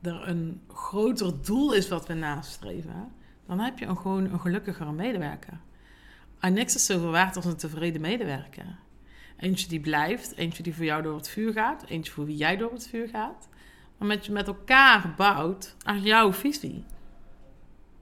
er 0.01 0.27
een 0.27 0.61
groter 0.67 1.41
doel 1.41 1.73
is 1.73 1.87
wat 1.87 2.07
we 2.07 2.13
nastreven, 2.13 3.11
dan 3.47 3.59
heb 3.59 3.79
je 3.79 3.85
een, 3.85 3.97
gewoon 3.97 4.31
een 4.31 4.39
gelukkigere 4.39 4.91
medewerker. 4.91 5.59
En 6.39 6.53
niks 6.53 6.75
is 6.75 6.85
zoveel 6.85 7.11
waard 7.11 7.35
als 7.35 7.45
een 7.45 7.55
tevreden 7.55 8.01
medewerker. 8.01 8.77
Eentje 9.37 9.67
die 9.67 9.79
blijft, 9.79 10.35
eentje 10.35 10.63
die 10.63 10.75
voor 10.75 10.85
jou 10.85 11.01
door 11.01 11.15
het 11.15 11.29
vuur 11.29 11.53
gaat, 11.53 11.83
eentje 11.87 12.11
voor 12.11 12.25
wie 12.25 12.35
jij 12.35 12.57
door 12.57 12.71
het 12.71 12.87
vuur 12.87 13.07
gaat. 13.07 13.47
Maar 13.97 14.17
je 14.21 14.31
met 14.31 14.47
elkaar 14.47 15.13
bouwt 15.17 15.75
aan 15.83 16.01
jouw 16.01 16.33
visie. 16.33 16.85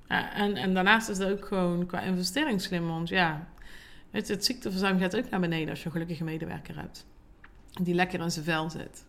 En, 0.07 0.55
en 0.55 0.73
daarnaast 0.73 1.09
is 1.09 1.17
het 1.17 1.29
ook 1.29 1.45
gewoon 1.45 1.85
qua 1.85 2.01
investering 2.01 2.61
slim, 2.61 2.87
want 2.87 3.09
ja, 3.09 3.47
het, 4.11 4.27
het 4.27 4.45
ziekteverzuim 4.45 4.99
gaat 4.99 5.17
ook 5.17 5.29
naar 5.29 5.39
beneden 5.39 5.69
als 5.69 5.79
je 5.79 5.85
een 5.85 5.91
gelukkige 5.91 6.23
medewerker 6.23 6.75
hebt. 6.75 7.05
Die 7.71 7.93
lekker 7.93 8.19
in 8.19 8.31
zijn 8.31 8.45
vel 8.45 8.69
zit. 8.69 9.05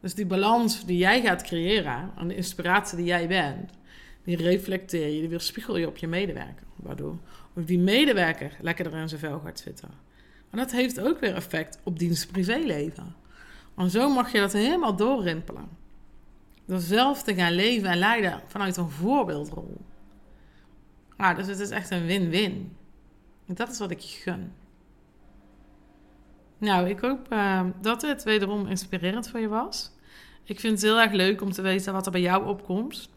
Dus 0.00 0.14
die 0.14 0.26
balans 0.26 0.84
die 0.84 0.98
jij 0.98 1.20
gaat 1.20 1.42
creëren 1.42 2.10
en 2.16 2.28
de 2.28 2.34
inspiratie 2.34 2.96
die 2.96 3.06
jij 3.06 3.28
bent, 3.28 3.70
die 4.24 4.36
reflecteer 4.36 5.08
je, 5.08 5.20
die 5.20 5.28
weerspiegel 5.28 5.76
je 5.76 5.86
op 5.86 5.96
je 5.96 6.06
medewerker. 6.06 6.66
Waardoor 6.76 7.18
of 7.54 7.64
die 7.64 7.78
medewerker 7.78 8.56
lekkerder 8.60 9.00
in 9.00 9.08
zijn 9.08 9.20
vel 9.20 9.38
gaat 9.38 9.60
zitten. 9.60 9.88
En 10.50 10.58
dat 10.58 10.72
heeft 10.72 11.00
ook 11.00 11.20
weer 11.20 11.34
effect 11.34 11.78
op 11.82 11.98
diens 11.98 12.26
privéleven. 12.26 13.14
Want 13.74 13.90
zo 13.92 14.10
mag 14.10 14.32
je 14.32 14.38
dat 14.38 14.52
helemaal 14.52 14.96
doorrimpelen. 14.96 15.68
Door 16.64 16.80
zelf 16.80 17.22
te 17.22 17.34
gaan 17.34 17.52
leven 17.52 17.88
en 17.88 17.98
leiden 17.98 18.40
vanuit 18.46 18.76
een 18.76 18.90
voorbeeldrol. 18.90 19.80
Ah, 21.16 21.36
dus 21.36 21.46
het 21.46 21.58
is 21.58 21.70
echt 21.70 21.90
een 21.90 22.06
win-win. 22.06 22.76
Dat 23.46 23.70
is 23.70 23.78
wat 23.78 23.90
ik 23.90 23.98
je 23.98 24.18
gun. 24.18 24.52
Nou, 26.58 26.88
ik 26.88 27.00
hoop 27.00 27.32
uh, 27.32 27.64
dat 27.80 28.02
het 28.02 28.22
wederom 28.22 28.66
inspirerend 28.66 29.28
voor 29.28 29.40
je 29.40 29.48
was. 29.48 29.90
Ik 30.44 30.60
vind 30.60 30.72
het 30.72 30.82
heel 30.82 31.00
erg 31.00 31.12
leuk 31.12 31.40
om 31.40 31.52
te 31.52 31.62
weten 31.62 31.92
wat 31.92 32.06
er 32.06 32.12
bij 32.12 32.20
jou 32.20 32.46
opkomt. 32.46 33.10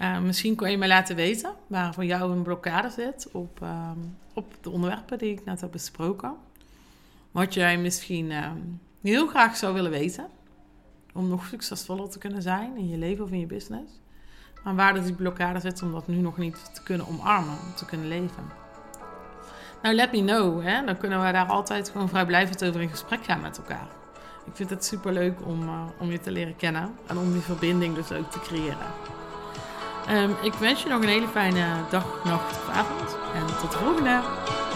Uh, 0.00 0.20
misschien 0.20 0.56
kun 0.56 0.70
je 0.70 0.78
me 0.78 0.86
laten 0.86 1.16
weten 1.16 1.54
waar 1.66 1.94
voor 1.94 2.04
jou 2.04 2.32
een 2.32 2.42
blokkade 2.42 2.90
zit 2.90 3.28
op, 3.32 3.60
uh, 3.62 3.90
op 4.34 4.54
de 4.60 4.70
onderwerpen 4.70 5.18
die 5.18 5.32
ik 5.32 5.44
net 5.44 5.60
heb 5.60 5.70
besproken. 5.70 6.34
Wat 7.30 7.54
jij 7.54 7.78
misschien 7.78 8.32
heel 9.02 9.26
graag 9.26 9.56
zou 9.56 9.74
willen 9.74 9.90
weten 9.90 10.26
om 11.18 11.28
nog 11.28 11.46
succesvoller 11.46 12.10
te 12.10 12.18
kunnen 12.18 12.42
zijn 12.42 12.76
in 12.76 12.88
je 12.88 12.96
leven 12.96 13.24
of 13.24 13.30
in 13.30 13.40
je 13.40 13.46
business. 13.46 13.92
Maar 14.64 14.74
waar 14.74 14.94
dus 14.94 15.04
die 15.04 15.14
blokkade 15.14 15.60
zit 15.60 15.82
om 15.82 15.92
dat 15.92 16.06
nu 16.06 16.16
nog 16.16 16.36
niet 16.36 16.74
te 16.74 16.82
kunnen 16.82 17.06
omarmen, 17.06 17.58
om 17.66 17.74
te 17.76 17.84
kunnen 17.84 18.08
leven. 18.08 18.44
Nou, 19.82 19.94
let 19.94 20.12
me 20.12 20.24
know. 20.24 20.62
Hè? 20.62 20.84
Dan 20.84 20.96
kunnen 20.96 21.24
we 21.24 21.32
daar 21.32 21.46
altijd 21.46 21.88
gewoon 21.90 22.08
vrijblijvend 22.08 22.64
over 22.64 22.80
in 22.80 22.88
gesprek 22.88 23.24
gaan 23.24 23.40
met 23.40 23.58
elkaar. 23.58 23.86
Ik 24.46 24.52
vind 24.54 24.70
het 24.70 24.84
super 24.84 25.12
leuk 25.12 25.46
om, 25.46 25.62
uh, 25.62 25.82
om 25.98 26.10
je 26.10 26.20
te 26.20 26.30
leren 26.30 26.56
kennen 26.56 26.94
en 27.06 27.18
om 27.18 27.32
die 27.32 27.40
verbinding 27.40 27.94
dus 27.94 28.12
ook 28.12 28.30
te 28.30 28.40
creëren. 28.40 28.76
Um, 30.10 30.34
ik 30.42 30.52
wens 30.52 30.82
je 30.82 30.88
nog 30.88 31.02
een 31.02 31.08
hele 31.08 31.28
fijne 31.28 31.66
dag, 31.90 32.24
nacht 32.24 32.50
of 32.50 32.68
avond. 32.68 33.16
En 33.34 33.46
tot 33.46 33.72
de 33.72 33.78
volgende! 33.78 34.67